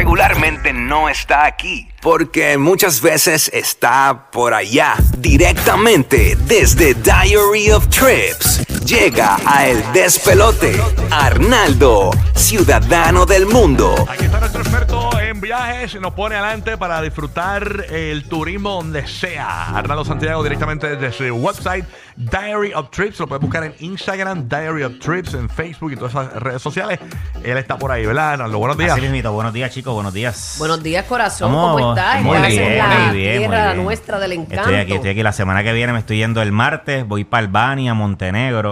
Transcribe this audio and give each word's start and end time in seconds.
regularmente 0.00 0.72
no 0.72 1.10
está 1.10 1.44
aquí, 1.44 1.86
porque 2.00 2.56
muchas 2.56 3.02
veces 3.02 3.50
está 3.52 4.30
por 4.32 4.54
allá, 4.54 4.94
directamente 5.18 6.38
desde 6.46 6.94
Diary 6.94 7.70
of 7.70 7.86
Trips. 7.88 8.79
Llega 8.86 9.36
a 9.46 9.66
El 9.66 9.82
Despelote, 9.92 10.80
Arnaldo, 11.10 12.10
ciudadano 12.34 13.26
del 13.26 13.46
mundo. 13.46 13.94
Aquí 14.08 14.24
está 14.24 14.40
nuestro 14.40 14.62
experto 14.62 15.10
en 15.20 15.40
viajes 15.40 15.94
y 15.94 16.00
nos 16.00 16.14
pone 16.14 16.34
adelante 16.36 16.76
para 16.76 17.00
disfrutar 17.02 17.84
el 17.90 18.24
turismo 18.24 18.70
donde 18.70 19.06
sea. 19.06 19.76
Arnaldo 19.76 20.04
Santiago 20.04 20.42
directamente 20.42 20.96
desde 20.96 21.12
su 21.12 21.34
website 21.36 21.84
Diary 22.16 22.72
of 22.74 22.90
Trips. 22.90 23.20
Lo 23.20 23.26
puedes 23.26 23.42
buscar 23.42 23.64
en 23.64 23.74
Instagram, 23.80 24.48
Diary 24.48 24.82
of 24.82 24.98
Trips, 24.98 25.34
en 25.34 25.48
Facebook 25.48 25.92
y 25.92 25.96
todas 25.96 26.12
esas 26.12 26.32
redes 26.42 26.62
sociales. 26.62 26.98
Él 27.44 27.56
está 27.58 27.78
por 27.78 27.92
ahí, 27.92 28.04
¿verdad, 28.06 28.32
Arnaldo? 28.32 28.58
Buenos 28.58 28.78
días. 28.78 28.92
Así 28.92 29.02
mismito. 29.02 29.32
Buenos 29.32 29.52
días, 29.52 29.70
chicos. 29.72 29.94
Buenos 29.94 30.14
días. 30.14 30.56
Buenos 30.58 30.82
días, 30.82 31.04
corazón. 31.04 31.52
¿Cómo? 31.52 31.72
¿Cómo 31.74 31.94
estás? 31.94 32.22
Muy 32.22 32.38
bien, 32.38 32.62
en 32.62 32.78
la 32.78 32.86
muy 32.86 33.16
bien, 33.16 33.38
tierra 33.38 33.64
muy 33.64 33.72
bien. 33.74 33.84
nuestra 33.84 34.18
del 34.18 34.32
encanto. 34.32 34.62
Estoy 34.62 34.74
aquí, 34.76 34.94
estoy 34.94 35.10
aquí. 35.10 35.22
La 35.22 35.32
semana 35.32 35.62
que 35.62 35.72
viene 35.72 35.92
me 35.92 35.98
estoy 36.00 36.16
yendo 36.18 36.42
el 36.42 36.50
martes. 36.52 37.06
Voy 37.06 37.24
para 37.24 37.46
Albania, 37.46 37.94
Montenegro. 37.94 38.69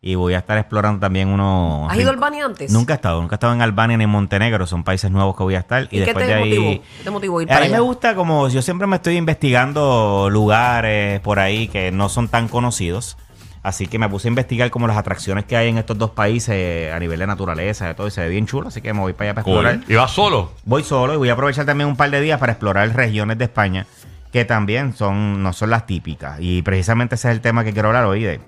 Y 0.00 0.14
voy 0.14 0.34
a 0.34 0.38
estar 0.38 0.56
explorando 0.58 1.00
también 1.00 1.28
unos... 1.28 1.90
¿Has 1.90 1.98
ido 1.98 2.10
a 2.10 2.12
Albania 2.12 2.44
antes? 2.44 2.70
Nunca 2.70 2.92
he 2.92 2.96
estado. 2.96 3.20
Nunca 3.20 3.34
he 3.34 3.36
estado 3.36 3.52
en 3.52 3.62
Albania 3.62 3.96
ni 3.96 4.04
en 4.04 4.10
Montenegro. 4.10 4.64
Son 4.66 4.84
países 4.84 5.10
nuevos 5.10 5.36
que 5.36 5.42
voy 5.42 5.56
a 5.56 5.58
estar. 5.58 5.82
Y, 5.82 5.86
¿Y 5.86 5.88
qué 5.88 6.04
después 6.04 6.26
te 6.26 6.32
de 6.32 6.34
ahí... 6.34 6.50
motivó? 6.50 6.82
¿Qué 6.98 7.04
te 7.04 7.10
motivó 7.10 7.38
a 7.40 7.42
ir 7.42 7.52
a 7.52 7.60
mí 7.60 7.68
me 7.68 7.80
gusta 7.80 8.14
como... 8.14 8.48
Yo 8.48 8.62
siempre 8.62 8.86
me 8.86 8.96
estoy 8.96 9.16
investigando 9.16 10.28
lugares 10.30 11.18
por 11.20 11.40
ahí 11.40 11.66
que 11.66 11.90
no 11.90 12.08
son 12.08 12.28
tan 12.28 12.46
conocidos. 12.46 13.16
Así 13.64 13.88
que 13.88 13.98
me 13.98 14.08
puse 14.08 14.28
a 14.28 14.30
investigar 14.30 14.70
como 14.70 14.86
las 14.86 14.96
atracciones 14.96 15.44
que 15.44 15.56
hay 15.56 15.68
en 15.68 15.78
estos 15.78 15.98
dos 15.98 16.10
países 16.10 16.92
a 16.92 16.98
nivel 17.00 17.18
de 17.18 17.26
naturaleza, 17.26 17.88
de 17.88 17.94
todo, 17.94 18.06
y 18.06 18.12
se 18.12 18.20
ve 18.20 18.28
bien 18.28 18.46
chulo, 18.46 18.68
así 18.68 18.80
que 18.80 18.94
me 18.94 19.00
voy 19.00 19.14
para 19.14 19.30
allá 19.30 19.34
para 19.34 19.42
explorar. 19.42 19.80
¿Y 19.88 19.94
vas 19.94 20.12
solo? 20.12 20.52
Voy 20.64 20.84
solo 20.84 21.14
y 21.14 21.16
voy 21.16 21.28
a 21.28 21.32
aprovechar 21.32 21.66
también 21.66 21.88
un 21.88 21.96
par 21.96 22.08
de 22.10 22.20
días 22.20 22.38
para 22.38 22.52
explorar 22.52 22.94
regiones 22.94 23.36
de 23.36 23.44
España 23.44 23.84
que 24.32 24.44
también 24.44 24.94
son 24.94 25.42
no 25.42 25.52
son 25.52 25.70
las 25.70 25.86
típicas. 25.86 26.38
Y 26.40 26.62
precisamente 26.62 27.16
ese 27.16 27.28
es 27.28 27.34
el 27.34 27.40
tema 27.40 27.64
que 27.64 27.72
quiero 27.72 27.88
hablar 27.88 28.04
hoy 28.04 28.22
de 28.22 28.40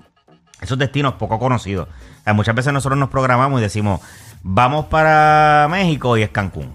esos 0.60 0.78
destinos 0.78 1.14
poco 1.14 1.38
conocidos. 1.38 1.88
O 1.88 2.24
sea, 2.24 2.32
muchas 2.34 2.54
veces 2.54 2.72
nosotros 2.72 2.98
nos 2.98 3.08
programamos 3.08 3.60
y 3.60 3.62
decimos, 3.62 4.00
vamos 4.42 4.86
para 4.86 5.66
México 5.70 6.16
y 6.16 6.22
es 6.22 6.30
Cancún. 6.30 6.72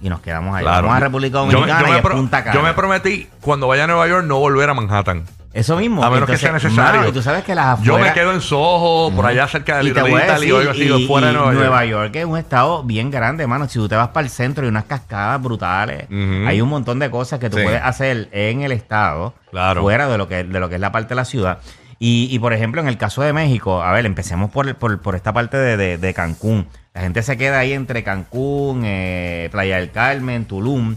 Y 0.00 0.08
nos 0.10 0.20
quedamos 0.20 0.54
ahí. 0.54 0.62
Claro. 0.62 0.82
Vamos 0.88 0.96
a 0.96 1.00
República 1.00 1.38
Dominicana 1.38 1.88
yo 1.88 1.94
y 1.94 1.96
es 1.98 2.02
Punta 2.02 2.44
Cana. 2.44 2.54
Yo 2.54 2.62
me 2.62 2.74
prometí 2.74 3.28
cuando 3.40 3.66
vaya 3.66 3.84
a 3.84 3.86
Nueva 3.86 4.06
York 4.08 4.26
no 4.26 4.38
volver 4.38 4.68
a 4.68 4.74
Manhattan. 4.74 5.24
Eso 5.54 5.74
mismo. 5.78 6.04
A 6.04 6.10
menos 6.10 6.28
que 6.28 6.36
sea 6.36 6.52
necesario. 6.52 7.00
mano, 7.00 7.08
y 7.08 7.12
tú 7.12 7.22
sabes 7.22 7.42
que 7.42 7.54
las 7.54 7.80
Yo 7.80 7.96
me 7.98 8.12
quedo 8.12 8.32
en 8.32 8.42
Soho, 8.42 9.10
por 9.16 9.24
allá 9.24 9.48
cerca 9.48 9.78
de 9.78 9.84
Y 9.84 9.92
te 9.94 10.02
Little 10.02 10.22
Italy 10.22 10.52
o 10.52 10.58
algo 10.58 10.70
así, 10.72 10.82
y- 10.82 11.06
fuera 11.06 11.28
de 11.28 11.32
y 11.32 11.36
Nueva 11.36 11.82
York. 11.86 12.04
York 12.12 12.16
es 12.16 12.24
un 12.26 12.36
estado 12.36 12.82
bien 12.82 13.10
grande, 13.10 13.46
mano. 13.46 13.66
Si 13.66 13.78
tú 13.78 13.88
te 13.88 13.96
vas 13.96 14.08
para 14.08 14.26
el 14.26 14.30
centro 14.30 14.64
hay 14.64 14.68
unas 14.68 14.84
cascadas 14.84 15.40
brutales. 15.42 16.08
Hay 16.10 16.60
un 16.60 16.68
montón 16.68 16.98
de 16.98 17.10
cosas 17.10 17.38
que 17.40 17.48
tú 17.48 17.56
Sí. 17.56 17.62
puedes 17.64 17.80
hacer 17.82 18.28
en 18.32 18.60
el 18.60 18.72
estado, 18.72 19.32
Claro. 19.50 19.80
fuera 19.80 20.06
de 20.08 20.18
lo 20.18 20.28
que 20.28 20.44
de 20.44 20.60
lo 20.60 20.68
que 20.68 20.74
es 20.74 20.80
la 20.80 20.92
parte 20.92 21.08
de 21.10 21.14
la 21.14 21.24
ciudad. 21.24 21.58
Y, 21.98 22.28
y, 22.30 22.38
por 22.38 22.52
ejemplo, 22.52 22.80
en 22.80 22.88
el 22.88 22.98
caso 22.98 23.22
de 23.22 23.32
México, 23.32 23.82
a 23.82 23.92
ver, 23.92 24.04
empecemos 24.06 24.50
por, 24.50 24.74
por, 24.76 25.00
por 25.00 25.14
esta 25.16 25.32
parte 25.32 25.56
de, 25.56 25.76
de- 25.76 25.98
de 25.98 26.14
Cancún. 26.14 26.66
La 26.92 27.00
gente 27.02 27.22
se 27.22 27.36
queda 27.36 27.58
ahí 27.58 27.72
entre 27.72 28.02
Cancún, 28.04 28.82
eh, 28.84 29.48
Playa 29.50 29.76
del 29.76 29.90
Carmen, 29.90 30.44
Tulum. 30.44 30.96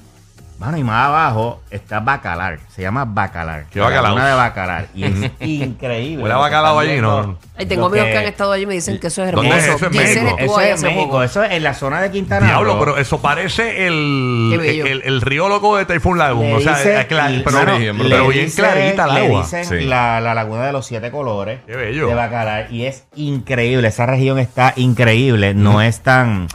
Mano, 0.59 0.77
y 0.77 0.83
más 0.83 1.07
abajo 1.07 1.61
está 1.71 2.01
Bacalar. 2.01 2.59
Se 2.67 2.81
llama 2.81 3.05
Bacalar. 3.05 3.63
¿Qué 3.71 3.79
Bacalao? 3.79 4.13
Una 4.13 4.27
de 4.27 4.33
Bacalar. 4.33 4.87
Y 4.93 5.05
es 5.05 5.13
increíble. 5.39 6.21
Huele 6.21 6.35
a 6.35 6.37
bacalao 6.37 6.77
allí. 6.77 6.99
¿no? 6.99 7.37
Ay, 7.57 7.65
tengo 7.65 7.85
amigos 7.85 8.07
que- 8.07 8.11
que 8.11 8.17
han 8.17 8.25
estado 8.25 8.51
allí 8.51 8.63
y 8.63 8.65
me 8.65 8.73
dicen 8.73 8.99
que 8.99 9.07
eso 9.07 9.23
es 9.23 9.31
¿Dónde 9.31 9.51
hermoso. 9.51 9.69
es 9.69 9.75
eso? 9.75 9.85
¿En 9.85 9.91
Yesenia 9.93 10.23
México? 10.23 10.37
estuvo 10.39 10.51
Eso 10.51 10.59
ahí 10.59 10.67
es 10.67 10.73
hace 10.73 10.85
México, 10.87 11.05
poco. 11.05 11.23
eso 11.23 11.43
es 11.45 11.51
en 11.51 11.63
la 11.63 11.73
zona 11.73 12.01
de 12.01 12.11
Quintana 12.11 12.45
Diablo, 12.47 12.73
Roo. 12.73 12.79
pero 12.79 12.97
eso 12.97 13.21
parece 13.21 13.87
el, 13.87 14.49
Qué 14.51 14.57
bello. 14.57 14.85
el, 14.85 15.01
el 15.05 15.21
río 15.21 15.47
loco 15.47 15.77
de 15.77 15.85
Typhoon 15.85 16.17
Lagoon. 16.17 16.45
Le 16.47 16.55
o 16.55 16.59
sea, 16.59 16.75
dice- 16.77 16.99
es 16.99 17.07
clar- 17.07 17.33
y- 17.33 17.39
pero, 17.39 17.57
mano, 17.57 17.71
pero 17.79 18.27
le 18.27 18.33
bien 18.33 18.45
dice- 18.45 18.61
clarita 18.61 19.05
el 19.05 19.13
le 19.13 19.25
agua. 19.27 19.41
dicen 19.43 19.63
Sí. 19.65 19.85
la, 19.85 20.19
la 20.19 20.33
laguna 20.33 20.65
de 20.65 20.73
los 20.73 20.85
siete 20.85 21.09
colores. 21.09 21.61
Qué 21.67 21.75
bello. 21.77 22.07
De 22.09 22.15
Bacalar. 22.15 22.67
Y 22.69 22.85
es 22.85 23.05
increíble. 23.15 23.87
Esa 23.87 24.05
región 24.05 24.37
está 24.39 24.73
increíble. 24.75 25.53
No 25.53 25.81
es 25.81 26.01
tan. 26.01 26.47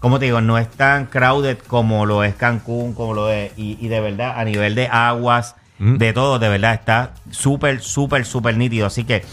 ¿Cómo 0.00 0.18
te 0.18 0.26
digo? 0.26 0.40
No 0.40 0.58
es 0.58 0.68
tan 0.68 1.06
crowded 1.06 1.58
como 1.66 2.06
lo 2.06 2.22
es 2.24 2.34
Cancún, 2.34 2.94
como 2.94 3.14
lo 3.14 3.30
es. 3.30 3.52
Y, 3.56 3.76
y 3.80 3.88
de 3.88 4.00
verdad, 4.00 4.34
a 4.38 4.44
nivel 4.44 4.74
de 4.74 4.86
aguas, 4.88 5.56
Mm. 5.80 5.96
de 5.98 6.12
todo, 6.12 6.38
de 6.40 6.48
verdad, 6.48 6.74
está 6.74 7.10
súper, 7.30 7.80
súper, 7.80 8.24
súper 8.24 8.56
nítido. 8.56 8.86
Así 8.86 9.04
que. 9.04 9.24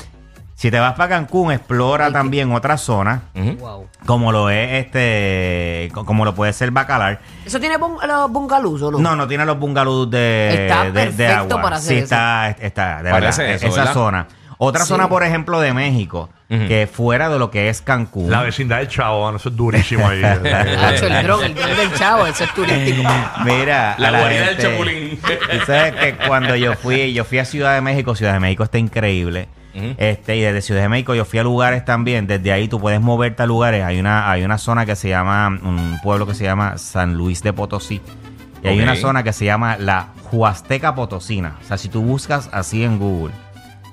Si 0.58 0.72
te 0.72 0.80
vas 0.80 0.94
para 0.94 1.09
Cancún, 1.09 1.52
explora 1.52 2.14
también 2.14 2.53
otras 2.53 2.80
zonas, 2.80 3.20
Ujú. 3.36 3.58
Wow. 3.58 3.88
como 4.06 4.31
lo 4.31 4.50
es 4.50 4.86
este, 4.86 5.90
co- 5.94 6.06
como 6.06 6.24
lo 6.24 6.34
puede 6.34 6.53
ser 6.53 6.72
Bacalar. 6.72 7.20
¿Eso 7.46 7.59
tiene 7.59 7.78
bung- 7.78 8.02
los 8.08 8.32
bungalows 8.32 8.82
o 8.84 8.90
no? 8.92 9.00
No, 9.00 9.18
no 9.18 9.28
tiene 9.28 9.44
los 9.46 9.59
bungalows 9.59 10.09
de, 10.09 10.64
Está 10.66 10.84
de- 10.86 10.92
de 10.94 11.06
perfecto 11.08 11.56
agua. 11.56 11.62
para 11.62 11.76
hacer 11.76 11.90
sí, 11.90 11.96
eso. 11.96 12.03
está, 12.06 12.50
está, 12.52 13.03
de 13.03 13.12
Parece 13.12 13.42
verdad, 13.42 13.56
eso, 13.58 13.68
esa 13.68 13.76
¿verdad? 13.82 13.94
zona. 13.94 14.28
Otra 14.58 14.84
Sí. 14.84 14.90
zona, 14.90 15.10
por 15.10 15.24
ejemplo, 15.24 15.60
de 15.60 15.74
México, 15.74 16.30
Ujú. 16.50 16.68
que 16.68 16.88
fuera 16.88 17.30
de 17.30 17.40
lo 17.40 17.52
que 17.52 17.70
es 17.70 17.82
Cancún. 17.82 18.30
La 18.32 18.42
vecindad 18.42 18.78
del 18.78 18.88
Chavo, 18.88 19.36
eso 19.36 19.50
es 19.50 19.56
durísimo 19.56 20.08
ahí. 20.08 20.22
Hacho, 20.24 21.08
el 21.08 21.24
dron, 21.26 21.44
el 21.44 21.56
dron 21.56 21.76
del 21.78 21.94
chavo, 21.94 22.26
ese 22.28 22.46
es 22.46 22.54
turístico. 22.54 23.04
Mira, 23.44 23.96
La 23.98 24.08
a 24.10 24.20
guarida 24.20 24.46
del 24.48 24.58
Chapulín. 24.58 25.20
Tú 25.22 25.66
sabes 25.66 25.94
que 25.94 26.16
cuando 26.28 26.56
yo 26.56 26.74
fui, 26.76 27.14
yo 27.14 27.26
fui 27.26 27.40
a 27.40 27.46
Ciudad 27.46 27.74
de 27.76 27.82
México, 27.82 28.16
Ciudad 28.16 28.34
de 28.34 28.40
México 28.40 28.64
está 28.64 28.78
increíble. 28.78 29.48
Este, 29.98 30.38
y 30.38 30.42
desde 30.42 30.62
Ciudad 30.62 30.84
de 30.84 30.88
México 30.90 31.16
yo 31.16 31.26
fui 31.26 31.38
a 31.40 31.44
lugares 31.44 31.84
también. 31.84 32.28
Desde 32.28 32.54
ahí 32.54 32.70
tú 32.70 32.80
puedes 32.80 33.02
moverte 33.02 33.44
a 33.44 33.46
lugares. 33.46 33.84
Hay 33.84 34.00
una, 34.00 34.32
hay 34.32 34.46
una 34.46 34.58
zona 34.58 34.86
que 34.86 34.96
se 34.96 35.10
llama, 35.10 35.48
un 35.50 36.00
pueblo 36.02 36.26
que 36.26 36.34
se 36.34 36.46
llama 36.46 36.78
San 36.78 37.16
Luis 37.16 37.44
de 37.44 37.52
Potosí. 37.52 38.02
Y 38.64 38.68
hay 38.70 38.80
una 38.82 38.96
zona 38.96 39.22
que 39.24 39.34
se 39.34 39.44
llama 39.44 39.76
la 39.78 40.08
Huasteca 40.32 40.96
Potosina. 40.96 41.58
O 41.62 41.68
sea, 41.68 41.78
si 41.78 41.90
tú 41.90 42.02
buscas 42.02 42.50
así 42.54 42.84
en 42.86 42.98
Google, 43.00 43.34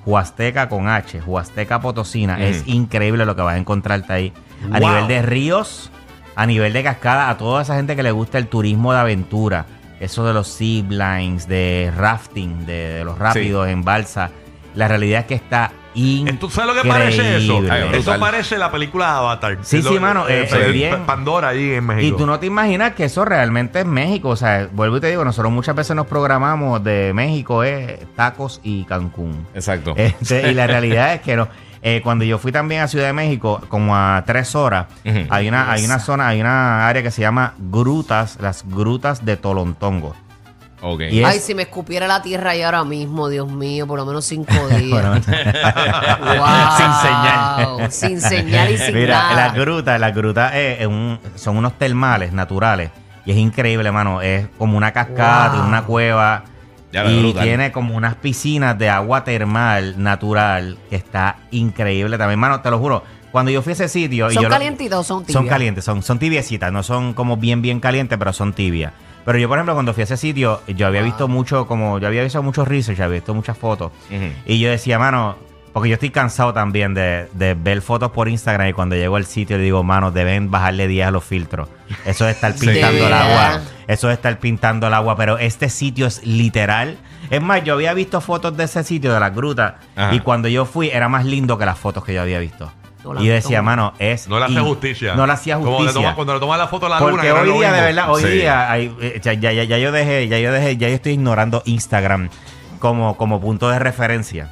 Huasteca 0.05 0.69
con 0.69 0.87
H, 0.87 1.21
Huasteca 1.25 1.79
Potosina, 1.79 2.43
es 2.43 2.67
increíble 2.67 3.25
lo 3.25 3.35
que 3.35 3.41
vas 3.41 3.55
a 3.55 3.57
encontrarte 3.57 4.11
ahí. 4.13 4.33
A 4.71 4.79
Wow. 4.79 4.89
nivel 4.89 5.07
de 5.07 5.21
ríos, 5.21 5.91
a 6.35 6.45
nivel 6.45 6.73
de 6.73 6.83
cascada, 6.83 7.29
a 7.29 7.37
toda 7.37 7.61
esa 7.61 7.75
gente 7.75 7.95
que 7.95 8.03
le 8.03 8.11
gusta 8.11 8.37
el 8.37 8.47
turismo 8.47 8.93
de 8.93 8.99
aventura, 8.99 9.65
eso 9.99 10.25
de 10.25 10.33
los 10.33 10.57
zip 10.57 10.89
lines, 10.91 11.47
de 11.47 11.91
rafting, 11.95 12.65
de, 12.65 12.89
de 12.95 13.03
los 13.05 13.17
rápidos 13.17 13.67
en 13.67 13.83
balsa, 13.83 14.31
la 14.75 14.87
realidad 14.87 15.21
es 15.21 15.25
que 15.27 15.35
está 15.35 15.71
increíble. 15.95 16.33
¿Tú 16.39 16.49
sabes 16.49 16.75
lo 16.75 16.81
que 16.81 16.87
parece 16.87 17.37
eso? 17.37 17.61
Ay, 17.69 17.89
Eso 17.93 18.19
parece 18.19 18.57
la 18.57 18.71
película 18.71 19.17
Avatar. 19.17 19.57
Sí, 19.61 19.81
Lo- 19.81 19.91
sí, 19.91 19.99
mano, 19.99 20.27
eh, 20.27 20.43
es 20.43 20.51
el 20.53 20.73
bien. 20.73 21.05
Pandora 21.05 21.49
allí 21.49 21.71
en 21.73 21.83
Y 21.83 21.87
México. 21.87 22.17
tú 22.17 22.25
no 22.25 22.39
te 22.39 22.45
imaginas 22.47 22.93
que 22.93 23.05
eso 23.05 23.25
realmente 23.25 23.79
es 23.81 23.85
México. 23.85 24.29
O 24.29 24.35
sea, 24.35 24.67
vuelvo 24.71 24.97
y 24.97 25.01
te 25.01 25.07
digo, 25.09 25.23
nosotros 25.25 25.51
muchas 25.51 25.75
veces 25.75 25.95
nos 25.95 26.07
programamos 26.07 26.83
de 26.83 27.11
México 27.13 27.63
es 27.63 27.99
tacos 28.15 28.59
y 28.63 28.83
Cancún. 28.85 29.45
Exacto. 29.53 29.93
Este, 29.97 30.51
y 30.51 30.53
la 30.53 30.67
realidad 30.67 31.13
es 31.13 31.21
que 31.21 31.35
no. 31.35 31.47
Eh, 31.85 31.99
cuando 32.01 32.23
yo 32.23 32.37
fui 32.37 32.53
también 32.53 32.79
a 32.81 32.87
Ciudad 32.87 33.07
de 33.07 33.13
México, 33.13 33.61
como 33.67 33.93
a 33.97 34.23
tres 34.25 34.55
horas, 34.55 34.85
hay 35.29 35.49
una, 35.49 35.69
hay 35.69 35.83
una 35.83 35.99
zona, 35.99 36.29
hay 36.29 36.39
una 36.39 36.87
área 36.87 37.03
que 37.03 37.11
se 37.11 37.21
llama 37.21 37.55
Grutas, 37.57 38.37
las 38.39 38.63
Grutas 38.65 39.25
de 39.25 39.35
Tolontongo. 39.35 40.15
Ok. 40.85 41.01
Y 41.09 41.19
es- 41.21 41.25
Ay, 41.25 41.39
si 41.39 41.55
me 41.55 41.63
escupiera 41.63 42.05
la 42.07 42.21
tierra 42.21 42.51
ahí 42.51 42.61
ahora 42.61 42.83
mismo, 42.83 43.29
Dios 43.29 43.49
mío, 43.49 43.87
por 43.87 43.97
lo 43.97 44.05
menos 44.05 44.25
cinco 44.25 44.53
días. 44.69 44.89
Bueno, 44.91 45.11
Wow. 45.11 46.77
Sin 46.77 46.93
señal. 47.01 47.91
Sin 47.91 48.21
señal 48.21 48.71
y 48.71 48.77
sin 48.77 48.93
Mira, 48.95 49.17
nada. 49.17 49.35
las 49.47 49.55
grutas, 49.55 49.99
las 49.99 50.13
grutas 50.15 50.51
eh, 50.53 50.77
es 50.81 50.87
un- 50.87 51.19
son 51.35 51.57
unos 51.57 51.73
termales 51.77 52.33
naturales. 52.33 52.91
Y 53.25 53.31
es 53.31 53.37
increíble, 53.37 53.91
mano. 53.91 54.21
Es 54.21 54.47
como 54.57 54.77
una 54.77 54.91
cascada, 54.91 55.45
Wow. 55.47 55.51
tiene 55.53 55.67
una 55.69 55.83
cueva. 55.83 56.43
Ya, 56.91 57.05
y 57.05 57.19
brutal. 57.21 57.43
tiene 57.43 57.71
como 57.71 57.95
unas 57.95 58.13
piscinas 58.15 58.77
de 58.77 58.87
agua 58.89 59.23
termal 59.23 59.95
natural 60.01 60.77
que 60.91 60.95
está 60.97 61.37
increíble 61.49 62.17
también, 62.19 62.39
mano. 62.39 62.61
Te 62.61 62.69
lo 62.69 62.77
juro. 62.77 63.03
Cuando 63.33 63.51
yo 63.51 63.61
fui 63.61 63.71
a 63.71 63.73
ese 63.73 63.89
sitio. 63.89 64.29
y 64.31 64.33
¿Son 64.35 64.43
yo 64.43 64.47
lo- 64.49 64.53
calientitas 64.53 64.99
o 64.99 65.03
son 65.03 65.23
tibias? 65.25 65.33
Son 65.33 65.47
calientes, 65.47 65.83
son, 65.83 66.01
son 66.03 66.19
tibiecitas, 66.19 66.71
no 66.71 66.83
son 66.83 67.13
como 67.13 67.35
bien, 67.35 67.61
bien 67.61 67.81
calientes, 67.81 68.17
pero 68.17 68.31
son 68.31 68.53
tibias. 68.53 68.93
Pero 69.25 69.37
yo, 69.39 69.49
por 69.49 69.57
ejemplo, 69.57 69.73
cuando 69.73 69.93
fui 69.93 70.01
a 70.01 70.03
ese 70.05 70.17
sitio, 70.17 70.61
yo 70.67 70.85
había 70.87 71.01
visto 71.01 71.27
mucho, 71.27 71.65
como 71.65 71.97
yo 71.99 72.07
había 72.07 72.23
visto 72.23 72.41
mucho 72.43 72.63
research, 72.63 72.99
había 73.01 73.15
visto 73.15 73.33
muchas 73.33 73.57
fotos. 73.57 73.91
Y 74.45 74.59
yo 74.59 74.69
decía, 74.69 74.99
mano, 74.99 75.35
porque 75.71 75.89
yo 75.89 75.95
estoy 75.95 76.11
cansado 76.11 76.53
también 76.53 76.93
de, 76.93 77.27
de 77.33 77.55
ver 77.55 77.81
fotos 77.81 78.11
por 78.11 78.29
Instagram 78.29 78.67
y 78.67 78.73
cuando 78.73 78.95
llego 78.95 79.15
al 79.15 79.25
sitio 79.25 79.57
le 79.57 79.63
digo, 79.63 79.81
mano, 79.83 80.11
deben 80.11 80.51
bajarle 80.51 80.87
10 80.87 81.07
a 81.07 81.11
los 81.11 81.23
filtros. 81.23 81.67
Eso 82.05 82.25
de 82.25 82.31
estar 82.31 82.53
pintando 82.59 83.07
el 83.07 83.13
agua. 83.13 83.61
Eso 83.87 84.07
de 84.09 84.13
estar 84.13 84.37
pintando 84.39 84.85
el 84.87 84.93
agua. 84.93 85.15
Pero 85.15 85.39
este 85.39 85.69
sitio 85.69 86.05
es 86.05 86.23
literal. 86.23 86.97
Es 87.31 87.41
más, 87.41 87.63
yo 87.63 87.73
había 87.73 87.93
visto 87.95 88.21
fotos 88.21 88.55
de 88.55 88.65
ese 88.65 88.83
sitio, 88.83 89.11
de 89.11 89.19
las 89.19 89.33
grutas. 89.33 89.73
Ajá. 89.95 90.13
Y 90.13 90.19
cuando 90.19 90.47
yo 90.49 90.65
fui, 90.65 90.89
era 90.89 91.09
más 91.09 91.25
lindo 91.25 91.57
que 91.57 91.65
las 91.65 91.79
fotos 91.79 92.03
que 92.05 92.13
yo 92.13 92.21
había 92.21 92.37
visto. 92.37 92.71
No 93.03 93.21
y 93.21 93.25
yo 93.27 93.33
decía, 93.33 93.57
no. 93.57 93.63
mano, 93.63 93.93
es. 93.99 94.27
No 94.27 94.39
le 94.39 94.45
hace 94.45 94.53
in- 94.53 94.63
justicia. 94.63 95.15
No 95.15 95.25
le 95.27 95.33
hacía 95.33 95.55
Como 95.55 95.67
le 95.71 95.75
justicia. 95.77 96.01
toma- 96.01 96.15
cuando 96.15 96.33
le 96.35 96.39
toma 96.39 96.57
la 96.57 96.67
foto 96.67 96.85
a 96.85 96.89
la 96.89 96.99
luna. 96.99 97.11
Porque 97.11 97.27
es 97.27 97.33
hoy 97.33 97.51
día, 97.57 97.71
de 97.73 97.81
verdad, 97.81 98.11
hoy 98.11 98.21
Sí. 98.23 98.27
día 98.29 98.71
hay- 98.71 98.95
eh, 99.01 99.19
ya, 99.21 99.33
ya, 99.33 99.51
ya, 99.51 99.63
ya 99.63 99.77
yo 99.77 99.91
dejé, 99.91 100.27
ya 100.27 100.37
yo 100.39 100.51
dejé, 100.53 100.77
ya 100.77 100.87
yo 100.87 100.95
estoy 100.95 101.13
ignorando 101.13 101.61
Instagram 101.65 102.29
como, 102.79 103.17
como 103.17 103.41
punto 103.41 103.69
de 103.69 103.79
referencia. 103.79 104.49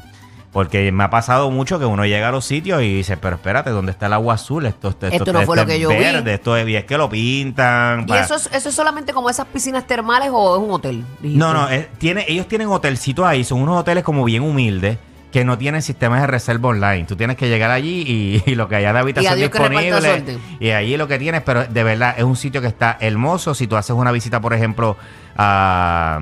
Porque 0.51 0.91
me 0.91 1.05
ha 1.05 1.09
pasado 1.09 1.49
mucho 1.49 1.79
que 1.79 1.85
uno 1.85 2.05
llega 2.05 2.27
a 2.27 2.31
los 2.33 2.43
sitios 2.43 2.81
y 2.83 2.93
dice, 2.95 3.15
pero 3.15 3.37
espérate, 3.37 3.69
¿dónde 3.69 3.93
está 3.93 4.07
el 4.07 4.13
agua 4.13 4.33
azul? 4.33 4.65
Esto, 4.65 4.89
esto, 4.89 5.07
Esto 5.07 5.31
no 5.31 5.43
fue 5.43 5.55
lo 5.55 5.61
es 5.61 5.67
que 5.69 5.79
yo 5.79 5.87
vi. 5.87 5.95
verde, 5.95 6.33
Esto 6.33 6.57
es, 6.57 6.67
y 6.67 6.75
es 6.75 6.83
que 6.83 6.97
lo 6.97 7.09
pintan. 7.09 8.01
¿Y 8.01 8.05
para- 8.07 8.21
eso 8.25 8.35
es, 8.35 8.49
eso 8.51 8.67
es 8.67 8.75
solamente 8.75 9.13
como 9.13 9.29
esas 9.29 9.45
piscinas 9.47 9.87
termales 9.87 10.29
o 10.33 10.57
es 10.57 10.61
un 10.61 10.71
hotel? 10.71 11.05
Dijiste. 11.21 11.39
No, 11.39 11.53
no, 11.53 11.69
es- 11.69 11.87
tiene, 11.99 12.25
ellos 12.27 12.49
tienen 12.49 12.67
hotelcitos 12.67 13.25
ahí, 13.25 13.45
son 13.45 13.61
unos 13.61 13.77
hoteles 13.79 14.03
como 14.03 14.25
bien 14.25 14.43
humildes 14.43 14.97
que 15.31 15.45
no 15.45 15.57
tienen 15.57 15.81
sistemas 15.81 16.21
de 16.21 16.27
reserva 16.27 16.69
online. 16.69 17.05
Tú 17.05 17.15
tienes 17.15 17.37
que 17.37 17.47
llegar 17.47 17.71
allí 17.71 18.03
y, 18.05 18.43
y 18.51 18.55
lo 18.55 18.67
que 18.67 18.75
haya 18.75 18.91
de 18.93 18.99
habitación 18.99 19.37
disponible. 19.39 20.37
Y 20.59 20.71
allí 20.71 20.97
lo 20.97 21.07
que 21.07 21.17
tienes, 21.19 21.41
pero 21.41 21.65
de 21.65 21.83
verdad 21.83 22.15
es 22.17 22.23
un 22.23 22.35
sitio 22.35 22.59
que 22.61 22.67
está 22.67 22.97
hermoso. 22.99 23.53
Si 23.53 23.65
tú 23.67 23.77
haces 23.77 23.95
una 23.95 24.11
visita, 24.11 24.41
por 24.41 24.53
ejemplo, 24.53 24.97
a 25.37 26.19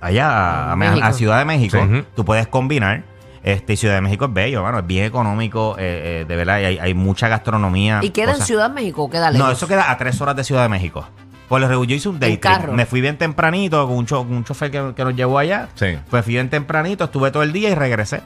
allá 0.00 0.28
a, 0.30 0.72
a- 0.72 0.76
México. 0.76 1.06
a 1.06 1.12
Ciudad 1.12 1.38
de 1.38 1.44
México, 1.44 1.78
Sí. 1.80 2.04
Tú 2.14 2.24
puedes 2.24 2.46
combinar. 2.48 3.02
Este, 3.42 3.74
y 3.74 3.76
Ciudad 3.76 3.96
de 3.96 4.00
México 4.00 4.24
es 4.24 4.32
bello, 4.32 4.62
mano, 4.62 4.78
es 4.78 4.86
bien 4.86 5.04
económico, 5.04 5.76
eh, 5.78 6.22
eh, 6.22 6.24
de 6.26 6.34
verdad, 6.36 6.60
y 6.60 6.64
hay, 6.64 6.78
hay 6.78 6.94
mucha 6.94 7.28
gastronomía. 7.28 8.00
¿Y 8.02 8.08
queda 8.08 8.32
en 8.36 8.40
Ciudad 8.40 8.70
de 8.70 8.74
México 8.74 9.02
o 9.02 9.10
queda 9.10 9.30
lejos? 9.30 9.46
no, 9.46 9.52
eso 9.52 9.68
queda 9.68 9.90
a 9.90 9.98
tres 9.98 10.18
horas 10.22 10.34
de 10.34 10.44
Ciudad 10.44 10.62
de 10.62 10.70
México. 10.70 11.06
Por 11.48 11.60
lo 11.60 11.68
regular, 11.68 11.88
yo 11.90 11.96
hice 11.96 12.08
un 12.08 12.18
day 12.18 12.36
trip. 12.36 12.74
Me 12.74 12.86
fui 12.86 13.00
bien 13.00 13.16
tempranito 13.18 13.86
con 13.86 13.96
un, 13.96 14.06
cho- 14.06 14.24
con 14.24 14.34
un 14.36 14.44
chofer 14.44 14.70
que, 14.70 14.92
que 14.96 15.04
nos 15.04 15.14
llevó 15.14 15.38
allá. 15.38 15.68
Sí. 15.74 15.96
Pues 16.10 16.24
fui 16.24 16.34
bien 16.34 16.48
tempranito, 16.48 17.04
estuve 17.04 17.30
todo 17.30 17.42
el 17.42 17.52
día 17.52 17.70
y 17.70 17.74
regresé. 17.74 18.22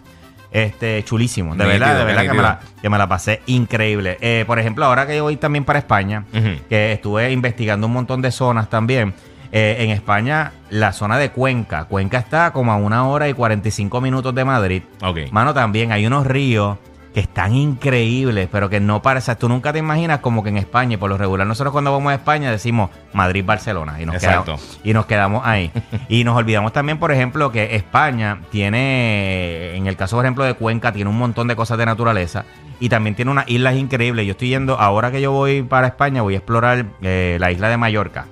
Este, 0.51 1.05
chulísimo. 1.05 1.55
De 1.55 1.65
Nítido, 1.65 1.79
verdad, 1.81 1.99
de 1.99 2.05
verdad 2.05 2.23
que 2.23 2.33
me, 2.33 2.43
la, 2.43 2.61
que 2.81 2.89
me 2.89 2.97
la 2.99 3.07
pasé 3.09 3.43
increíble. 3.47 4.17
Eh, 4.21 4.45
por 4.47 4.59
ejemplo, 4.59 4.85
ahora 4.87 5.07
que 5.07 5.17
yo 5.17 5.25
voy 5.25 5.37
también 5.37 5.65
para 5.65 5.79
España, 5.79 6.25
que 6.69 6.93
estuve 6.93 7.31
investigando 7.33 7.87
un 7.87 7.93
montón 7.93 8.23
de 8.23 8.31
zonas 8.31 8.71
también. 8.71 9.13
eh, 9.53 9.77
en 9.81 9.91
España, 9.91 10.53
la 10.71 10.93
zona 10.93 11.19
de 11.19 11.31
Cuenca. 11.31 11.85
Cuenca 11.85 12.19
está 12.19 12.51
como 12.53 12.71
a 12.73 12.77
una 12.77 13.07
hora 13.09 13.29
y 13.29 13.35
45 13.35 14.01
minutos 14.01 14.35
de 14.35 14.45
Madrid. 14.45 14.83
Ok. 15.03 15.19
Mano, 15.33 15.53
también 15.55 15.91
hay 15.93 16.07
unos 16.07 16.27
ríos 16.27 16.77
que 17.19 17.23
están 17.23 17.53
increíbles, 17.53 18.49
pero 18.53 18.71
que 18.71 18.79
no 18.79 19.03
parece. 19.03 19.35
Tú 19.35 19.49
nunca 19.49 19.73
te 19.73 19.81
imaginas 19.81 20.21
como 20.21 20.45
que 20.45 20.51
en 20.51 20.57
España, 20.57 20.95
y 20.95 20.97
por 20.99 21.11
lo 21.11 21.19
regular, 21.19 21.45
nosotros 21.49 21.73
cuando 21.73 21.91
vamos 21.91 22.13
a 22.13 22.15
España 22.15 22.49
decimos 22.53 22.91
Madrid-Barcelona 23.13 24.01
y, 24.01 24.07
nos 24.07 24.15
Exacto. 24.15 24.45
quedamos- 24.55 24.81
y 24.85 24.93
nos 24.93 25.07
quedamos 25.07 25.43
ahí. 25.45 25.73
y 26.09 26.23
nos 26.23 26.37
olvidamos 26.37 26.73
también, 26.73 26.99
por 27.01 27.11
ejemplo, 27.11 27.51
que 27.51 27.75
España 27.75 28.39
tiene, 28.53 29.75
en 29.75 29.89
el 29.89 29.97
caso, 29.97 30.15
por 30.15 30.27
ejemplo, 30.27 30.45
de 30.45 30.55
Cuenca, 30.55 30.93
tiene 30.93 31.11
un 31.11 31.19
montón 31.19 31.49
de 31.49 31.57
cosas 31.57 31.77
de 31.77 31.87
naturaleza 31.87 32.45
y 32.79 32.89
también 32.89 33.17
tiene 33.17 33.33
unas 33.33 33.49
islas 33.49 33.75
increíbles. 33.75 34.25
Yo 34.25 34.31
estoy 34.33 34.51
yendo, 34.51 34.79
ahora 34.79 35.11
que 35.11 35.21
yo 35.21 35.33
voy 35.33 35.63
para 35.65 35.89
España, 35.89 36.23
voy 36.23 36.35
a 36.35 36.37
explorar 36.37 36.87
eh, 37.03 37.37
la 37.41 37.51
isla 37.51 37.69
de 37.69 37.77
Mallorca. 37.79 38.27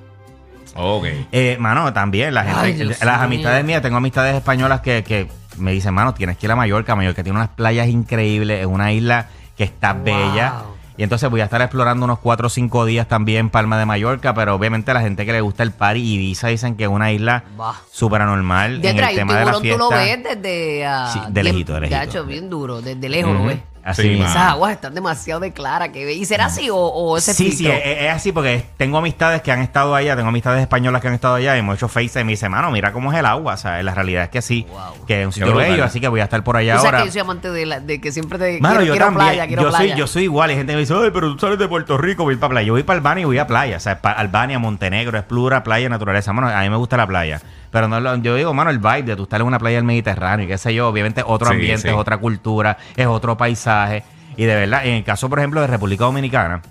Ok. 0.76 1.06
Eh, 1.32 1.56
mano, 1.58 1.92
también 1.92 2.32
la 2.34 2.44
gente, 2.44 2.84
Ay, 2.84 2.94
las 3.00 3.20
amistades 3.20 3.64
mías, 3.64 3.82
tengo 3.82 3.96
amistades 3.96 4.36
españolas 4.36 4.80
que, 4.80 5.02
que 5.02 5.26
me 5.58 5.72
dicen, 5.72 5.92
mano, 5.94 6.14
tienes 6.14 6.36
que 6.38 6.46
ir 6.46 6.52
a 6.52 6.56
Mallorca. 6.56 6.94
Mallorca 6.96 7.22
tiene 7.22 7.38
unas 7.38 7.50
playas 7.50 7.88
increíbles, 7.88 8.60
es 8.60 8.66
una 8.66 8.92
isla 8.92 9.28
que 9.56 9.64
está 9.64 9.92
Wow. 9.94 10.02
bella. 10.04 10.54
Y 10.98 11.02
entonces 11.02 11.28
voy 11.28 11.42
a 11.42 11.44
estar 11.44 11.60
explorando 11.60 12.04
unos 12.06 12.18
4 12.20 12.46
o 12.46 12.50
5 12.50 12.86
días 12.86 13.06
también 13.06 13.50
Palma 13.50 13.78
de 13.78 13.84
Mallorca, 13.84 14.32
pero 14.32 14.54
obviamente 14.54 14.94
la 14.94 15.02
gente 15.02 15.26
que 15.26 15.32
le 15.32 15.42
gusta 15.42 15.62
el 15.62 15.72
party 15.72 16.00
y 16.00 16.14
Ibiza 16.14 16.48
dicen 16.48 16.74
que 16.74 16.84
es 16.84 16.88
una 16.88 17.12
isla 17.12 17.44
súper 17.92 18.22
anormal 18.22 18.80
De 18.80 18.88
en 18.90 18.98
el 19.00 19.14
tema 19.14 19.38
de 19.38 19.44
la 19.44 19.60
tiburón 19.60 19.62
tú 19.62 19.78
lo 19.78 20.00
fiesta. 20.00 20.28
ves 20.30 20.40
desde... 20.42 20.86
ah, 20.86 21.10
Sí, 21.12 21.20
de 21.28 21.42
lejito, 21.42 21.74
de 21.74 21.80
lejito. 21.80 21.98
Gacho, 22.00 22.24
bien 22.24 22.48
duro, 22.48 22.80
desde 22.80 23.08
lejos 23.10 23.34
lo 23.34 23.44
ves. 23.44 23.58
Así 23.86 24.02
Sí, 24.02 24.08
mismo. 24.08 24.24
mano. 24.24 24.34
Esas 24.36 24.50
aguas 24.52 24.72
están 24.72 24.94
demasiado 24.94 25.40
de 25.40 25.52
clara 25.52 25.92
que 25.92 26.04
ve. 26.04 26.14
¿Y 26.14 26.24
será 26.24 26.46
así 26.46 26.68
o, 26.70 26.76
o 26.76 27.16
ese 27.16 27.32
Sí, 27.34 27.52
sí, 27.52 27.58
filtro? 27.58 27.74
es, 27.74 28.02
es 28.02 28.10
así 28.12 28.32
porque 28.32 28.64
tengo 28.76 28.98
amistades 28.98 29.42
que 29.42 29.52
han 29.52 29.60
estado 29.60 29.94
allá, 29.94 30.16
tengo 30.16 30.28
amistades 30.28 30.60
españolas 30.60 31.00
que 31.00 31.08
han 31.08 31.14
estado 31.14 31.36
allá 31.36 31.54
y 31.56 31.60
hemos 31.60 31.76
hecho 31.76 31.86
face 31.88 32.20
y 32.20 32.24
me 32.24 32.32
dicen, 32.32 32.50
mano, 32.50 32.70
mira 32.72 32.92
cómo 32.92 33.12
es 33.12 33.18
el 33.18 33.24
agua. 33.26 33.54
O 33.54 33.56
sea, 33.56 33.80
la 33.84 33.94
realidad 33.94 34.24
es 34.24 34.30
que 34.30 34.42
sí, 34.42 34.66
Wow. 34.68 35.06
que 35.06 35.20
es 35.20 35.26
un 35.26 35.32
sitio 35.32 35.52
brutal. 35.52 35.70
bello, 35.70 35.84
así 35.84 36.00
que 36.00 36.08
voy 36.08 36.18
a 36.20 36.24
estar 36.24 36.42
por 36.42 36.56
allá 36.56 36.72
Tú 36.74 36.78
sabes 36.80 36.86
ahora. 36.94 36.98
que 36.98 37.06
yo 37.06 37.12
soy 37.12 37.20
amante 37.20 37.50
de, 37.50 37.64
la- 37.66 37.78
de 37.80 38.00
que 38.00 38.10
siempre 38.10 38.38
te 38.38 38.60
Mano, 38.60 38.74
quiero, 38.76 38.86
yo 38.86 38.92
quiero 38.94 39.06
también. 39.06 39.26
playa, 39.28 39.46
quiero 39.46 39.62
yo, 39.62 39.68
playa. 39.70 39.88
soy, 39.92 39.98
yo 40.00 40.06
soy 40.08 40.22
igual. 40.24 40.50
Hay 40.50 40.56
gente 40.56 40.72
que 40.72 40.76
me 40.76 40.80
dice, 40.80 40.94
ay, 40.94 41.10
pero 41.14 41.32
tú 41.32 41.38
sales 41.38 41.58
de 41.58 41.68
Puerto 41.68 41.96
Rico, 41.96 42.24
voy 42.24 42.32
a 42.32 42.34
ir 42.34 42.40
para 42.40 42.50
playa. 42.50 42.66
Yo 42.66 42.72
voy 42.72 42.82
para 42.82 42.96
Albania 42.98 43.22
y 43.22 43.26
voy 43.26 43.38
a 43.38 43.46
playa. 43.46 43.76
O 43.76 43.80
sea, 43.80 44.00
pa- 44.02 44.10
Albania, 44.12 44.58
Montenegro, 44.58 45.16
es 45.16 45.24
plura, 45.24 45.62
playa, 45.62 45.88
naturaleza. 45.88 46.32
Mano, 46.32 46.48
a 46.48 46.60
mí 46.60 46.70
me 46.70 46.76
gusta 46.76 46.96
la 46.96 47.06
playa. 47.06 47.40
Pero 47.76 47.88
no, 47.88 48.00
lo- 48.00 48.16
yo 48.16 48.34
digo, 48.36 48.54
mano, 48.54 48.70
el 48.70 48.78
vibe 48.78 49.02
de 49.02 49.16
tú 49.16 49.24
estar 49.24 49.38
en 49.38 49.46
una 49.46 49.58
playa 49.58 49.76
del 49.76 49.84
Mediterráneo 49.84 50.46
y 50.46 50.48
qué 50.48 50.56
sé 50.56 50.72
yo, 50.74 50.88
obviamente 50.88 51.22
otro 51.26 51.48
Sí, 51.48 51.52
ambiente, 51.54 51.82
sí. 51.82 51.88
es 51.88 51.94
otra 51.94 52.16
cultura, 52.16 52.78
es 52.96 53.06
otro 53.06 53.36
paisaje. 53.36 54.02
Y 54.38 54.44
de 54.44 54.54
verdad, 54.54 54.86
en 54.86 54.94
el 54.94 55.04
caso, 55.04 55.28
por 55.28 55.38
ejemplo, 55.40 55.60
de 55.60 55.66
República 55.66 56.04
Dominicana, 56.04 56.62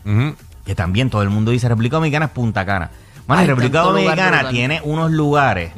que 0.66 0.74
también 0.74 1.12
todo 1.12 1.22
el 1.22 1.30
mundo 1.30 1.52
dice 1.52 1.70
República 1.70 1.98
Dominicana 1.98 2.26
es 2.26 2.32
Punta 2.32 2.66
Cana. 2.66 2.90
Ay, 3.28 3.46
República 3.46 3.82
lugar 3.84 3.94
Dominicana 3.94 4.50
tiene 4.50 4.82
unos 4.84 5.12
lugares 5.12 5.74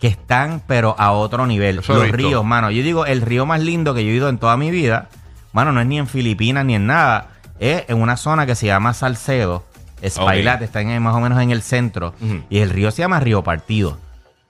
que 0.00 0.06
están, 0.08 0.62
pero 0.66 0.96
a 0.98 1.12
otro 1.12 1.46
nivel. 1.46 1.78
Eso 1.78 1.94
Los 1.94 2.02
visto. 2.02 2.16
ríos, 2.16 2.44
mano. 2.44 2.70
Yo 2.72 2.82
digo, 2.82 3.06
el 3.06 3.20
río 3.22 3.46
más 3.46 3.60
lindo 3.60 3.94
que 3.94 4.04
yo 4.04 4.10
he 4.10 4.14
ido 4.14 4.28
en 4.28 4.38
toda 4.38 4.56
mi 4.56 4.72
vida, 4.72 5.08
mano, 5.52 5.70
no 5.70 5.80
es 5.80 5.86
ni 5.86 5.98
en 5.98 6.08
Filipinas 6.08 6.64
ni 6.64 6.74
en 6.74 6.86
nada. 6.88 7.28
Es 7.60 7.84
en 7.88 8.02
una 8.02 8.16
zona 8.16 8.46
que 8.46 8.56
se 8.56 8.66
llama 8.66 8.94
Salcedo. 8.94 9.64
Spailat, 10.04 10.62
está 10.62 10.80
en, 10.80 11.00
más 11.02 11.14
o 11.14 11.20
menos 11.20 11.40
en 11.40 11.50
el 11.52 11.62
centro. 11.62 12.14
Y 12.50 12.58
el 12.58 12.70
río 12.70 12.90
se 12.90 13.02
llama 13.02 13.20
Río 13.20 13.42
Partido. 13.44 13.98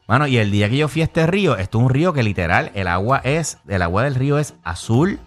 Mano, 0.08 0.26
y 0.26 0.36
el 0.38 0.50
día 0.50 0.68
que 0.68 0.76
yo 0.76 0.88
fui 0.88 1.02
a 1.02 1.04
este 1.04 1.26
río, 1.26 1.56
esto 1.56 1.78
es 1.78 1.84
un 1.84 1.90
río 1.90 2.12
que 2.12 2.22
literal, 2.22 2.70
el 2.74 2.88
agua 2.88 3.20
es, 3.24 3.58
el 3.68 3.82
agua 3.82 4.02
del 4.04 4.14
río 4.14 4.38
es 4.38 4.54
azul, 4.64 5.20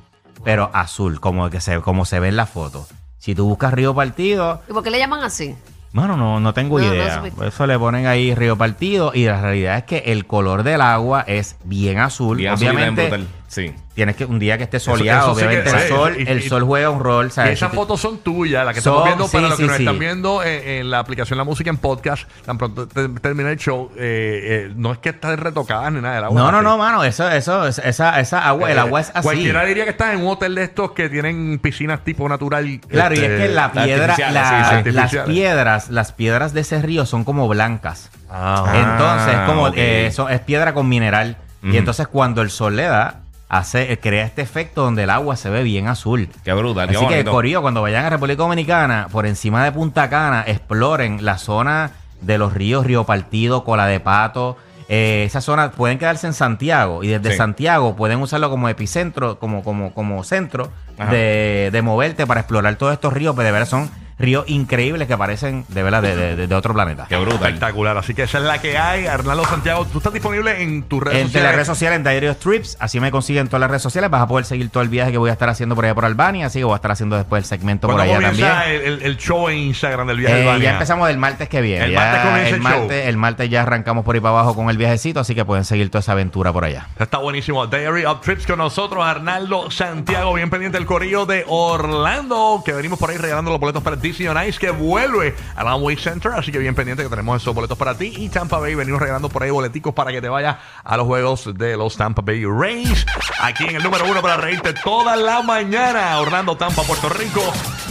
pero 0.44 0.70
azul, 0.74 1.20
como 1.20 1.50
que 1.50 1.62
se, 1.62 1.80
como 1.82 2.06
se 2.06 2.20
ve 2.20 2.28
en 2.28 2.36
la 2.36 2.46
foto. 2.46 2.88
Si 3.18 3.34
tú 3.34 3.48
buscas 3.48 3.74
Río 3.74 3.96
Partido, 3.96 4.62
¿Y 4.70 4.74
por 4.74 4.84
qué 4.84 4.92
le 4.92 5.00
llaman 5.00 5.24
así? 5.24 5.56
Mano, 5.94 6.18
no, 6.18 6.42
no 6.42 6.54
tengo 6.54 6.78
No, 6.78 6.86
no 6.86 6.94
idea. 6.94 7.24
Por 7.36 7.48
Eso 7.48 7.66
le 7.66 7.80
ponen 7.80 8.06
ahí 8.06 8.36
Río 8.36 8.58
Partido 8.58 9.12
y 9.16 9.26
la 9.26 9.42
realidad 9.42 9.78
es 9.78 9.84
que 9.86 9.98
el 10.12 10.28
color 10.28 10.64
del 10.64 10.82
agua 10.82 11.22
es 11.22 11.56
bien 11.64 12.00
azul. 12.00 12.38
Bien 12.38 12.52
azul 12.52 12.68
y 12.68 12.70
bien 12.70 12.76
obviamente, 12.76 13.02
brutal. 13.08 13.28
Sí. 13.48 13.74
tienes 13.94 14.16
que 14.18 14.26
un 14.26 14.40
día 14.40 14.58
que 14.58 14.64
esté 14.66 14.80
soleado, 14.80 15.32
eso 15.32 15.36
sí 15.40 15.42
que- 15.42 15.48
obviamente 15.48 15.84
el 15.84 15.88
sol, 15.90 16.16
y- 16.20 16.30
el 16.30 16.40
y- 16.40 16.50
sol 16.50 16.64
juega 16.64 16.90
un 16.90 17.00
rol, 17.00 17.28
esas 17.28 17.72
fotos 17.72 18.02
son 18.02 18.18
tuyas, 18.18 18.66
las 18.66 18.74
que 18.76 18.82
Son- 18.82 18.94
estamos 18.94 19.06
viendo 19.08 19.28
para 19.28 19.44
sí, 19.44 19.50
los 19.50 19.58
que 19.58 19.64
sí, 19.64 19.68
nos 19.68 19.78
sí. 19.78 19.84
están 19.84 20.00
viendo 20.00 20.44
en 20.44 20.90
la 20.90 21.00
aplicación 21.00 21.38
La 21.38 21.44
Música 21.46 21.70
en 21.70 21.78
podcast. 21.78 22.28
Tan 22.46 22.58
pronto 22.58 22.88
te- 22.88 23.08
termine 23.08 23.52
el 23.52 23.58
show, 23.58 23.92
eh, 23.96 24.68
eh, 24.68 24.74
no 24.76 24.92
es 24.92 24.98
que 24.98 25.10
estás 25.10 25.40
retocadas 25.40 25.92
ni 25.94 26.02
nada 26.02 26.16
del 26.16 26.24
agua. 26.26 26.42
No, 26.42 26.52
no, 26.52 26.62
no, 26.62 26.78
mano, 26.78 27.04
eso, 27.04 27.30
eso, 27.30 27.66
es- 27.68 27.80
esa, 27.80 28.20
esa 28.20 28.46
agua, 28.46 28.72
el 28.72 28.78
Eh, 28.78 28.82
agua 28.82 29.00
es 29.02 29.12
así. 29.14 29.22
Cualquiera 29.24 29.64
diría 29.64 29.84
que 29.86 29.92
estás 29.92 30.14
en 30.14 30.22
un 30.22 30.28
hotel 30.28 30.56
de 30.56 30.64
estos 30.64 30.92
que 30.92 31.08
tienen 31.08 31.60
piscinas 31.60 32.04
tipo 32.04 32.28
natural. 32.28 32.82
Claro, 32.90 33.16
y 33.16 33.20
es 33.20 33.24
este, 33.24 33.38
que 33.38 33.54
la 33.54 33.72
piedra, 33.72 34.16
la- 34.18 34.82
las 34.84 35.24
piedras, 35.26 35.90
las 35.90 36.12
piedras 36.12 36.54
de 36.54 36.62
ese 36.62 36.82
río 36.82 37.06
son 37.06 37.24
como 37.24 37.48
blancas. 37.48 38.10
Ah, 38.30 38.66
Entonces, 38.76 39.38
como 39.46 39.68
eh, 39.70 40.08
eso 40.08 40.28
es 40.30 40.42
piedra 40.42 40.74
con 40.74 40.90
mineral. 40.90 41.38
Y 41.64 41.78
entonces 41.78 42.08
cuando 42.08 42.44
el 42.44 42.52
sol 42.52 42.76
le 42.76 42.84
da, 42.84 43.22
hace, 43.58 44.00
crea 44.00 44.26
este 44.26 44.42
efecto 44.42 44.84
donde 44.84 45.04
el 45.04 45.10
agua 45.10 45.36
se 45.36 45.50
ve 45.50 45.64
bien 45.64 45.88
azul. 45.88 46.30
Qué 46.44 46.54
brutal. 46.54 46.90
qué 46.90 46.98
Así 46.98 47.08
que. 47.08 47.24
Corillo, 47.26 47.62
cuando 47.62 47.82
vayan 47.82 48.06
a 48.06 48.10
República 48.10 48.44
Dominicana, 48.44 49.08
por 49.12 49.26
encima 49.26 49.64
de 49.64 49.72
Punta 49.72 50.10
Cana, 50.10 50.44
exploren 50.48 51.24
la 51.26 51.38
zona 51.38 51.92
de 52.22 52.38
los 52.38 52.54
ríos, 52.54 52.86
Río 52.86 53.04
Partido, 53.04 53.64
Cola 53.64 53.88
de 53.88 54.00
Pato. 54.00 54.58
Eh, 54.88 55.24
esa 55.26 55.42
zona 55.42 55.72
pueden 55.72 55.98
quedarse 55.98 56.28
en 56.28 56.34
Santiago 56.34 57.04
y 57.04 57.08
desde 57.08 57.32
Sí. 57.32 57.38
Santiago 57.38 57.96
pueden 57.96 58.22
usarlo 58.22 58.52
como 58.52 58.70
epicentro, 58.70 59.40
como, 59.40 59.64
como, 59.64 59.94
como 59.94 60.24
centro 60.24 60.70
de, 61.10 61.70
de 61.72 61.82
moverte 61.82 62.28
para 62.28 62.42
explorar 62.42 62.76
todos 62.76 62.94
estos 62.94 63.12
ríos, 63.12 63.36
que 63.36 63.42
de 63.42 63.52
verdad 63.52 63.68
son 63.68 63.90
ríos 64.18 64.46
increíbles 64.48 65.08
que 65.08 65.18
parecen 65.18 65.66
de 65.68 65.84
verdad 65.84 66.02
de, 66.02 66.36
de- 66.36 66.48
de 66.48 66.56
otro 66.56 66.74
planeta. 66.74 67.06
Qué 67.10 67.18
brutal. 67.18 67.44
Espectacular. 67.44 67.98
Así 67.98 68.14
que 68.14 68.24
esa 68.24 68.38
es 68.38 68.44
la 68.46 68.60
que 68.62 68.78
hay. 68.78 69.08
Arnaldo 69.08 69.44
Santiago, 69.46 69.86
tú 69.86 69.98
estás 69.98 70.14
disponible 70.14 70.62
en 70.64 70.84
tus 70.84 71.02
redes 71.04 71.18
Entre 71.18 71.28
sociales. 71.30 71.44
las 71.48 71.56
redes 71.56 71.68
sociales, 71.68 71.98
en 71.98 72.04
Diary 72.04 72.28
of 72.28 72.38
Trips, 72.38 72.78
así 72.80 73.00
me 73.00 73.12
consiguen 73.12 73.42
en 73.42 73.48
todas 73.48 73.62
las 73.62 73.70
redes 73.70 73.82
sociales. 73.84 74.10
Vas 74.10 74.22
a 74.22 74.28
poder 74.28 74.46
seguir 74.46 74.70
todo 74.70 74.84
el 74.84 74.90
viaje 74.90 75.12
que 75.12 75.18
voy 75.18 75.30
a 75.30 75.34
estar 75.34 75.50
haciendo 75.50 75.76
por 75.76 75.86
allá 75.86 75.96
por 75.96 76.06
Albania, 76.06 76.46
así 76.48 76.60
que 76.60 76.66
voy 76.66 76.74
a 76.74 76.76
estar 76.78 76.92
haciendo 76.92 77.16
después 77.18 77.44
el 77.44 77.46
segmento 77.48 77.88
por 77.88 77.96
¿Cuándo 77.98 78.14
allá 78.14 78.28
también. 78.28 78.48
comienza 78.48 78.72
el, 78.72 78.82
el- 78.82 79.02
el 79.02 79.18
show 79.18 79.50
en 79.50 79.58
Instagram 79.58 80.08
del 80.08 80.18
viaje 80.20 80.34
de 80.36 80.40
Eh, 80.42 80.44
Albania? 80.44 80.64
ya 80.70 80.74
empezamos 80.74 81.10
el 81.10 81.18
martes 81.18 81.50
que 81.50 81.62
viene. 81.62 81.86
El 81.86 81.92
Ya 81.92 82.00
martes 82.00 82.22
comienza 82.22 82.50
el 82.50 82.56
el 82.56 82.62
martes, 82.62 83.00
show. 83.02 83.10
el 83.10 83.18
martes 83.18 83.50
ya 83.50 83.62
arrancamos 83.64 84.06
por 84.06 84.16
ahí 84.16 84.22
para 84.22 84.32
abajo 84.32 84.56
con 84.56 84.70
el 84.70 84.78
viajecito, 84.78 85.20
así 85.20 85.36
que 85.36 85.44
pueden 85.46 85.66
seguir 85.66 85.90
toda 85.90 86.00
esa 86.00 86.14
aventura 86.14 86.54
por 86.54 86.64
allá. 86.64 86.88
Está 86.98 87.18
buenísimo. 87.18 87.68
Diary 87.68 88.06
of 88.06 88.22
Trips 88.22 88.48
con 88.48 88.60
nosotros, 88.60 89.04
Arnaldo 89.04 89.70
Santiago, 89.72 90.34
bien 90.34 90.50
pendiente 90.50 90.78
del 90.78 90.88
corillo 90.88 91.26
de 91.26 91.44
Orlando, 91.48 92.62
que 92.66 92.72
venimos 92.74 92.98
por 92.98 93.10
ahí 93.10 93.18
regalando 93.18 93.52
los 93.52 93.60
boletos 93.60 93.84
para 93.84 93.96
Disney 94.06 94.28
on 94.28 94.38
Ice, 94.48 94.60
que 94.60 94.70
vuelve 94.70 95.36
al 95.56 95.68
Amway 95.68 95.96
Center, 95.96 96.32
así 96.34 96.52
que 96.52 96.60
bien 96.60 96.76
pendiente 96.76 97.02
que 97.02 97.10
tenemos 97.10 97.42
esos 97.42 97.56
boletos 97.56 97.76
para 97.76 97.98
ti. 97.98 98.14
Y 98.16 98.30
Tampa 98.30 98.60
Bay, 98.60 98.76
venimos 98.76 99.02
regalando 99.02 99.30
por 99.30 99.42
ahí 99.42 99.50
boleticos 99.50 99.96
para 99.96 100.12
que 100.12 100.22
te 100.22 100.30
vayas 100.30 100.58
a 100.84 100.96
los 100.96 101.08
juegos 101.08 101.58
de 101.58 101.76
los 101.76 101.98
Tampa 101.98 102.22
Bay 102.22 102.46
Rays. 102.46 103.04
Aquí 103.42 103.64
en 103.64 103.78
el 103.78 103.84
número 103.84 104.06
uno 104.06 104.22
para 104.22 104.38
reírte 104.38 104.74
toda 104.74 105.16
la 105.16 105.42
mañana, 105.42 106.20
Orlando, 106.20 106.56
Tampa, 106.56 106.84
Puerto 106.84 107.10
Rico. 107.10 107.42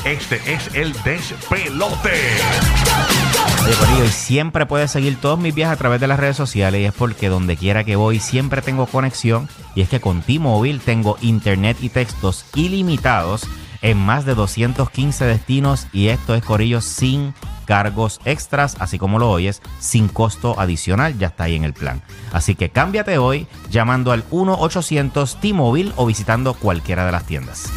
Este 0.04 0.40
es 0.46 0.72
el 0.74 0.92
despelote. 1.02 2.12
Oye, 3.64 4.06
y 4.06 4.08
siempre 4.08 4.66
puedes 4.66 4.92
seguir 4.92 5.20
todos 5.20 5.38
mis 5.38 5.54
viajes 5.54 5.74
a 5.74 5.78
través 5.78 6.00
de 6.00 6.06
las 6.06 6.20
redes 6.20 6.36
sociales 6.36 6.80
y 6.80 6.84
es 6.84 6.92
porque 6.92 7.28
donde 7.28 7.56
quiera 7.56 7.82
que 7.82 7.96
voy 7.96 8.20
siempre 8.20 8.62
tengo 8.62 8.86
conexión 8.86 9.48
y 9.74 9.80
es 9.80 9.88
que 9.88 10.00
con 10.00 10.22
T-Mobile 10.22 10.78
tengo 10.78 11.16
internet 11.22 11.78
y 11.80 11.88
textos 11.88 12.44
ilimitados 12.54 13.48
en 13.84 13.98
más 13.98 14.24
de 14.24 14.34
215 14.34 15.26
destinos 15.26 15.86
y 15.92 16.08
esto 16.08 16.34
es 16.34 16.42
Corillo 16.42 16.80
sin 16.80 17.34
cargos 17.66 18.18
extras, 18.24 18.76
así 18.80 18.98
como 18.98 19.18
lo 19.18 19.30
oyes, 19.30 19.62
sin 19.78 20.08
costo 20.08 20.58
adicional, 20.58 21.18
ya 21.18 21.28
está 21.28 21.44
ahí 21.44 21.54
en 21.54 21.64
el 21.64 21.74
plan. 21.74 22.02
Así 22.32 22.54
que 22.54 22.70
cámbiate 22.70 23.18
hoy 23.18 23.46
llamando 23.70 24.10
al 24.10 24.28
1-800 24.30 25.38
T-Mobile 25.38 25.92
o 25.96 26.06
visitando 26.06 26.54
cualquiera 26.54 27.04
de 27.04 27.12
las 27.12 27.26
tiendas. 27.26 27.70